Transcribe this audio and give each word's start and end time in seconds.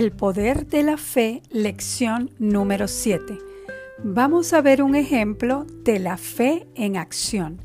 El 0.00 0.12
poder 0.12 0.66
de 0.66 0.82
la 0.82 0.96
fe, 0.96 1.42
lección 1.50 2.30
número 2.38 2.88
7. 2.88 3.36
Vamos 4.02 4.54
a 4.54 4.62
ver 4.62 4.82
un 4.82 4.94
ejemplo 4.94 5.66
de 5.84 5.98
la 5.98 6.16
fe 6.16 6.66
en 6.74 6.96
acción. 6.96 7.60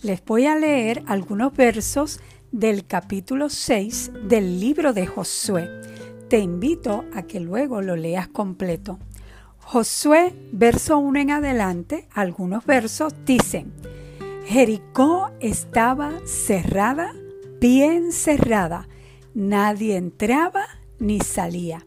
Les 0.00 0.24
voy 0.24 0.46
a 0.46 0.54
leer 0.54 1.02
algunos 1.08 1.52
versos 1.56 2.20
del 2.52 2.86
capítulo 2.86 3.48
6 3.48 4.12
del 4.28 4.60
libro 4.60 4.92
de 4.92 5.08
Josué. 5.08 5.68
Te 6.28 6.38
invito 6.38 7.04
a 7.14 7.22
que 7.22 7.40
luego 7.40 7.82
lo 7.82 7.96
leas 7.96 8.28
completo. 8.28 9.00
Josué, 9.58 10.32
verso 10.52 10.98
1 10.98 11.18
en 11.18 11.30
adelante, 11.32 12.08
algunos 12.14 12.64
versos 12.64 13.12
dicen, 13.26 13.72
Jericó 14.46 15.32
estaba 15.40 16.12
cerrada, 16.26 17.12
bien 17.60 18.12
cerrada, 18.12 18.86
nadie 19.34 19.96
entraba 19.96 20.68
ni 21.02 21.20
salía. 21.20 21.86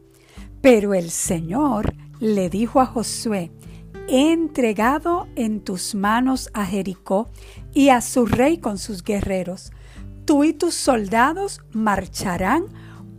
Pero 0.62 0.94
el 0.94 1.10
Señor 1.10 1.96
le 2.20 2.50
dijo 2.50 2.82
a 2.82 2.86
Josué, 2.86 3.52
he 4.08 4.32
entregado 4.32 5.28
en 5.36 5.62
tus 5.62 5.96
manos 5.96 6.50
a 6.54 6.66
Jericó 6.66 7.30
y 7.74 7.90
a 7.90 8.02
su 8.02 8.26
rey 8.26 8.58
con 8.58 8.78
sus 8.78 9.04
guerreros. 9.04 9.72
Tú 10.26 10.44
y 10.44 10.54
tus 10.54 10.76
soldados 10.76 11.62
marcharán 11.72 12.66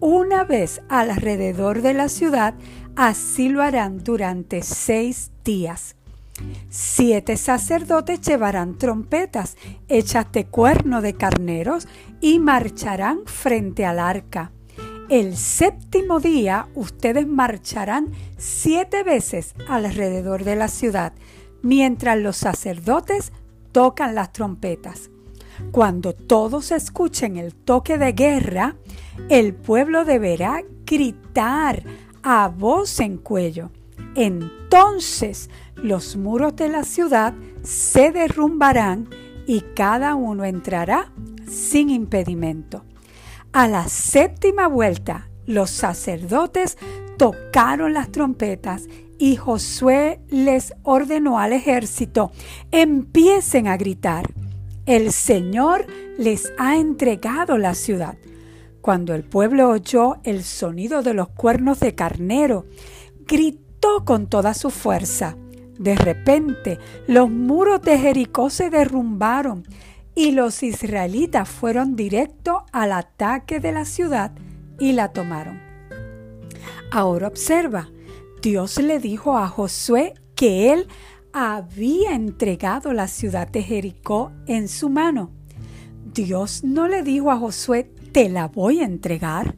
una 0.01 0.45
vez 0.45 0.83
alrededor 0.89 1.83
de 1.83 1.95
la 1.95 2.09
ciudad, 2.09 2.55
así 2.95 3.49
lo 3.49 3.63
harán 3.63 4.05
durante 4.05 4.63
seis 4.63 5.31
días. 5.45 5.97
Siete 6.69 7.37
sacerdotes 7.37 8.21
llevarán 8.21 8.77
trompetas 8.77 9.57
hechas 9.89 10.31
de 10.33 10.47
cuerno 10.47 11.01
de 11.01 11.15
carneros 11.15 11.89
y 12.21 12.39
marcharán 12.39 13.21
frente 13.25 13.87
al 13.87 13.99
arca. 13.99 14.53
El 15.09 15.37
séptimo 15.37 16.19
día 16.19 16.67
ustedes 16.75 17.29
marcharán 17.29 18.11
siete 18.39 19.05
veces 19.05 19.55
alrededor 19.69 20.43
de 20.43 20.57
la 20.57 20.67
ciudad, 20.67 21.13
mientras 21.63 22.19
los 22.19 22.37
sacerdotes 22.37 23.31
tocan 23.71 24.17
las 24.17 24.33
trompetas. 24.33 25.11
Cuando 25.71 26.13
todos 26.13 26.73
escuchen 26.73 27.37
el 27.37 27.55
toque 27.55 27.99
de 27.99 28.13
guerra, 28.15 28.75
el 29.29 29.55
pueblo 29.55 30.05
deberá 30.05 30.65
gritar 30.85 31.85
a 32.25 32.49
voz 32.49 32.99
en 32.99 33.19
cuello. 33.19 33.71
Entonces 34.17 35.51
los 35.77 36.17
muros 36.17 36.57
de 36.57 36.69
la 36.69 36.83
ciudad 36.83 37.33
se 37.63 38.11
derrumbarán 38.11 39.09
y 39.47 39.61
cada 39.77 40.17
uno 40.17 40.45
entrará 40.45 41.13
sin 41.49 41.91
impedimento. 41.91 42.86
A 43.57 43.69
la 43.69 43.89
séptima 43.89 44.69
vuelta, 44.69 45.31
los 45.47 45.71
sacerdotes 45.71 46.77
tocaron 47.17 47.95
las 47.95 48.13
trompetas 48.13 48.83
y 49.19 49.37
Josué 49.37 50.21
les 50.29 50.75
ordenó 50.83 51.39
al 51.39 51.55
ejército, 51.55 52.33
empiecen 52.71 53.67
a 53.67 53.79
gritar. 53.79 54.27
El 54.85 55.11
Señor 55.11 55.87
les 56.19 56.53
ha 56.59 56.77
entregado 56.77 57.57
la 57.57 57.75
ciudad. 57.75 58.19
Cuando 58.83 59.15
el 59.15 59.25
pueblo 59.25 59.71
oyó 59.71 60.17
el 60.25 60.45
sonido 60.45 61.03
de 61.03 61.15
los 61.15 61.29
cuernos 61.29 61.81
de 61.81 61.95
carnero, 61.95 62.67
gritó 63.27 64.05
con 64.05 64.27
toda 64.27 64.53
su 64.53 64.69
fuerza. 64.69 65.35
De 65.79 65.95
repente, 65.95 66.79
los 67.07 67.31
muros 67.31 67.81
de 67.81 67.99
Jericó 67.99 68.51
se 68.51 68.69
derrumbaron 68.69 69.65
y 70.17 70.33
los 70.33 70.63
israelitas 70.63 71.47
fueron 71.49 71.95
directo 71.95 72.65
al 72.73 72.91
ataque 72.93 73.61
de 73.61 73.71
la 73.71 73.85
ciudad 73.85 74.33
y 74.81 74.93
la 74.93 75.13
tomaron. 75.13 75.61
Ahora 76.91 77.29
observa, 77.29 77.91
Dios 78.41 78.79
le 78.79 78.99
dijo 78.99 79.37
a 79.37 79.47
Josué 79.47 80.15
que 80.35 80.73
él 80.73 80.89
había 81.33 82.15
entregado 82.15 82.95
la 82.95 83.09
ciudad 83.09 83.47
de 83.47 83.63
Jericó 83.63 84.33
en 84.47 84.69
su 84.69 84.89
mano. 84.89 85.31
Dios 86.15 86.65
no 86.65 86.89
le 86.89 87.03
dijo 87.03 87.31
a 87.31 87.39
Josué, 87.39 87.93
te 88.13 88.31
la 88.31 88.49
voy 88.49 88.81
a 88.81 88.85
entregar. 88.85 89.55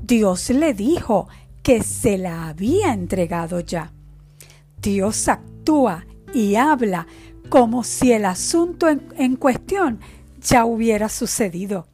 Dios 0.00 0.50
le 0.50 0.72
dijo 0.72 1.26
que 1.64 1.82
se 1.82 2.16
la 2.16 2.46
había 2.46 2.92
entregado 2.92 3.58
ya. 3.58 3.92
Dios 4.80 5.26
actúa 5.26 6.06
y 6.32 6.54
habla 6.54 7.08
como 7.48 7.84
si 7.84 8.12
el 8.12 8.24
asunto 8.24 8.88
en, 8.88 9.36
cuestión 9.36 10.00
ya 10.40 10.64
hubiera 10.64 11.08
sucedido, 11.08 11.86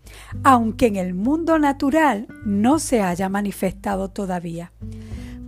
aunque 0.42 0.86
en 0.86 0.96
el 0.96 1.14
mundo 1.14 1.58
natural 1.58 2.26
no 2.44 2.78
se 2.78 3.02
haya 3.02 3.28
manifestado 3.28 4.08
todavía. 4.08 4.72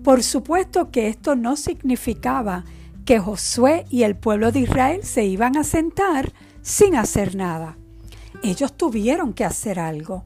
Por 0.03 0.23
supuesto 0.23 0.91
que 0.91 1.09
esto 1.09 1.35
no 1.35 1.57
significaba 1.57 2.65
que 3.05 3.19
Josué 3.19 3.85
y 3.91 4.03
el 4.03 4.17
pueblo 4.17 4.53
de 4.53 4.61
Israel 4.61 5.03
se 5.03 5.25
iban 5.25 5.57
a 5.57 5.65
sentar 5.65 6.33
sin 6.63 6.97
hacer 6.97 7.37
nada. 7.37 7.77
Ellos 8.43 8.75
tuvieron 8.77 9.33
que 9.33 9.45
hacer 9.45 9.79
algo. 9.79 10.25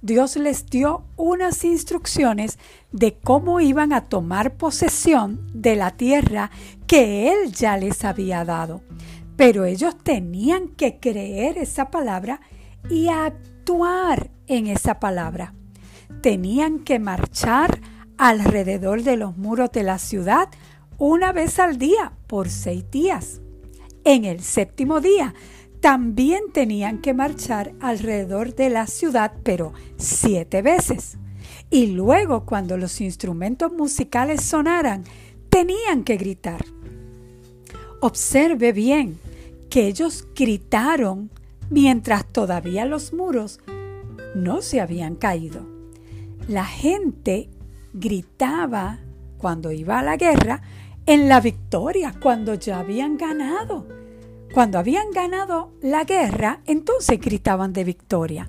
Dios 0.00 0.34
les 0.34 0.66
dio 0.66 1.04
unas 1.16 1.62
instrucciones 1.64 2.58
de 2.90 3.14
cómo 3.14 3.60
iban 3.60 3.92
a 3.92 4.08
tomar 4.08 4.54
posesión 4.56 5.40
de 5.54 5.76
la 5.76 5.92
tierra 5.92 6.50
que 6.88 7.30
Él 7.30 7.52
ya 7.52 7.76
les 7.76 8.04
había 8.04 8.44
dado. 8.44 8.82
Pero 9.36 9.64
ellos 9.64 9.96
tenían 10.02 10.68
que 10.68 10.98
creer 10.98 11.58
esa 11.58 11.90
palabra 11.90 12.40
y 12.88 13.08
actuar 13.08 14.30
en 14.46 14.66
esa 14.66 15.00
palabra. 15.00 15.54
Tenían 16.20 16.80
que 16.80 16.98
marchar 16.98 17.80
alrededor 18.18 19.02
de 19.02 19.16
los 19.16 19.36
muros 19.36 19.72
de 19.72 19.82
la 19.82 19.98
ciudad 19.98 20.48
una 20.98 21.32
vez 21.32 21.58
al 21.58 21.78
día 21.78 22.12
por 22.26 22.48
seis 22.48 22.90
días. 22.90 23.40
En 24.04 24.24
el 24.24 24.40
séptimo 24.42 25.00
día 25.00 25.34
también 25.80 26.52
tenían 26.52 26.98
que 26.98 27.14
marchar 27.14 27.74
alrededor 27.80 28.54
de 28.54 28.70
la 28.70 28.86
ciudad, 28.86 29.32
pero 29.42 29.72
siete 29.96 30.62
veces. 30.62 31.18
Y 31.70 31.88
luego, 31.88 32.46
cuando 32.46 32.76
los 32.76 33.00
instrumentos 33.00 33.72
musicales 33.72 34.42
sonaran, 34.42 35.02
tenían 35.48 36.04
que 36.04 36.16
gritar. 36.16 36.64
Observe 38.04 38.72
bien 38.72 39.20
que 39.70 39.86
ellos 39.86 40.26
gritaron 40.34 41.30
mientras 41.70 42.26
todavía 42.26 42.84
los 42.84 43.12
muros 43.12 43.60
no 44.34 44.60
se 44.60 44.80
habían 44.80 45.14
caído. 45.14 45.64
La 46.48 46.64
gente 46.64 47.48
gritaba 47.92 48.98
cuando 49.38 49.70
iba 49.70 50.00
a 50.00 50.02
la 50.02 50.16
guerra 50.16 50.62
en 51.06 51.28
la 51.28 51.40
victoria, 51.40 52.12
cuando 52.20 52.54
ya 52.54 52.80
habían 52.80 53.16
ganado. 53.16 53.86
Cuando 54.52 54.80
habían 54.80 55.12
ganado 55.12 55.70
la 55.80 56.02
guerra, 56.02 56.60
entonces 56.66 57.20
gritaban 57.20 57.72
de 57.72 57.84
victoria. 57.84 58.48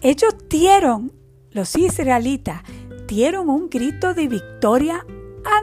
Ellos 0.00 0.34
dieron, 0.50 1.12
los 1.52 1.76
israelitas, 1.76 2.62
dieron 3.06 3.48
un 3.48 3.70
grito 3.70 4.12
de 4.12 4.26
victoria 4.26 5.06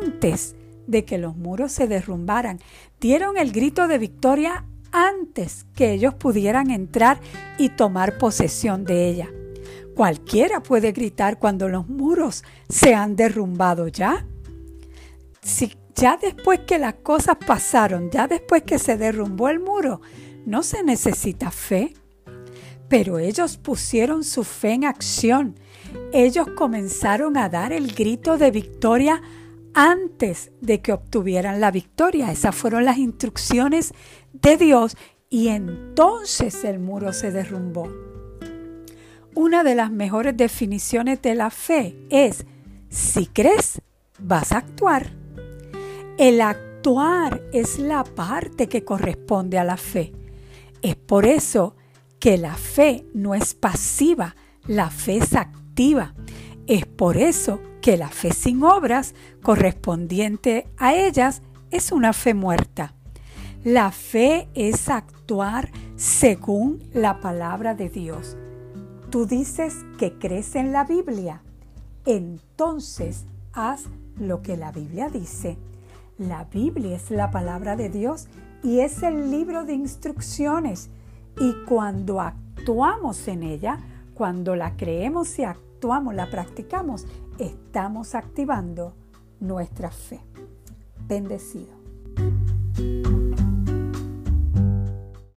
antes 0.02 0.56
de 0.88 1.06
que 1.06 1.18
los 1.18 1.36
muros 1.36 1.72
se 1.72 1.88
derrumbaran. 1.88 2.60
Dieron 3.00 3.38
el 3.38 3.52
grito 3.52 3.88
de 3.88 3.98
victoria 3.98 4.66
antes 4.92 5.66
que 5.76 5.92
ellos 5.92 6.14
pudieran 6.14 6.72
entrar 6.72 7.20
y 7.58 7.70
tomar 7.70 8.18
posesión 8.18 8.86
de 8.86 9.10
ella. 9.10 9.30
Cualquiera 9.96 10.62
puede 10.62 10.92
gritar 10.92 11.40
cuando 11.40 11.70
los 11.70 11.88
muros 11.88 12.44
se 12.70 12.94
han 12.94 13.16
derrumbado 13.16 13.88
ya. 13.88 14.26
Si 15.42 15.72
ya 15.96 16.18
después 16.22 16.62
que 16.62 16.78
las 16.78 16.96
cosas 16.96 17.38
pasaron, 17.46 18.10
ya 18.12 18.28
después 18.28 18.64
que 18.64 18.80
se 18.80 18.98
derrumbó 18.98 19.48
el 19.48 19.60
muro, 19.60 20.02
no 20.46 20.64
se 20.64 20.84
necesita 20.84 21.52
fe. 21.52 21.94
Pero 22.90 23.18
ellos 23.18 23.58
pusieron 23.58 24.24
su 24.24 24.44
fe 24.44 24.74
en 24.74 24.86
acción. 24.86 25.56
Ellos 26.12 26.50
comenzaron 26.56 27.38
a 27.38 27.50
dar 27.50 27.72
el 27.72 27.94
grito 27.94 28.38
de 28.38 28.52
victoria 28.52 29.22
antes 29.76 30.52
de 30.62 30.82
que 30.82 30.94
obtuvieran 30.94 31.62
la 31.62 31.70
victoria. 31.70 32.32
Esas 32.32 32.56
fueron 32.56 32.86
las 32.86 32.98
instrucciones 32.98 33.94
de 34.34 34.58
Dios 34.58 34.98
y 35.30 35.50
entonces 35.50 36.64
el 36.64 36.80
muro 36.80 37.14
se 37.14 37.32
derrumbó. 37.32 37.92
Una 39.36 39.64
de 39.64 39.76
las 39.76 39.92
mejores 39.92 40.36
definiciones 40.36 41.22
de 41.22 41.36
la 41.36 41.50
fe 41.50 41.96
es, 42.10 42.46
si 42.90 43.28
crees, 43.28 43.82
vas 44.18 44.54
a 44.54 44.58
actuar. 44.58 45.12
El 46.18 46.40
actuar 46.40 47.44
es 47.52 47.78
la 47.78 48.06
parte 48.06 48.68
que 48.70 48.86
corresponde 48.86 49.60
a 49.60 49.66
la 49.66 49.76
fe. 49.76 50.14
Es 50.82 50.96
por 50.96 51.26
eso 51.26 51.76
que 52.18 52.38
la 52.38 52.56
fe 52.56 53.06
no 53.14 53.36
es 53.36 53.54
pasiva, 53.54 54.38
la 54.68 54.90
fe 54.90 55.18
es 55.18 55.36
activa. 55.36 56.16
Es 56.68 56.88
por 56.88 57.18
eso 57.18 57.60
que 57.80 57.96
la 57.96 58.10
fe 58.10 58.34
sin 58.34 58.64
obras 58.64 59.14
correspondiente 59.44 60.68
a 60.78 60.96
ellas 60.96 61.44
es 61.70 61.92
una 61.92 62.12
fe 62.12 62.34
muerta. 62.34 62.96
La 63.64 63.92
fe 63.92 64.48
es 64.56 64.90
actuar 64.90 65.70
según 65.96 66.84
la 66.92 67.20
palabra 67.20 67.76
de 67.76 67.90
Dios. 67.90 68.36
Tú 69.12 69.28
dices 69.28 69.86
que 70.00 70.18
crees 70.18 70.56
en 70.56 70.72
la 70.72 70.86
Biblia, 70.86 71.44
entonces 72.06 73.26
haz 73.54 73.84
lo 74.18 74.42
que 74.42 74.58
la 74.58 74.72
Biblia 74.72 75.10
dice. 75.10 75.60
La 76.18 76.46
Biblia 76.46 76.96
es 76.96 77.12
la 77.12 77.30
palabra 77.30 77.76
de 77.76 77.90
Dios 77.90 78.28
y 78.64 78.80
es 78.80 79.04
el 79.04 79.30
libro 79.30 79.66
de 79.66 79.74
instrucciones. 79.74 80.90
Y 81.40 81.54
cuando 81.68 82.22
actuamos 82.22 83.28
en 83.28 83.44
ella, 83.44 83.78
cuando 84.16 84.56
la 84.56 84.76
creemos 84.76 85.38
y 85.38 85.44
la 86.14 86.30
practicamos, 86.30 87.06
estamos 87.38 88.16
activando 88.16 88.96
nuestra 89.40 89.92
fe. 89.92 90.20
Bendecido. 91.08 91.76